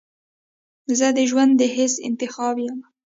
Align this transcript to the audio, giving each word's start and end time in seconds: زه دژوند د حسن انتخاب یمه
زه 0.97 1.07
دژوند 1.19 1.51
د 1.57 1.61
حسن 1.75 1.99
انتخاب 2.09 2.55
یمه 2.65 2.87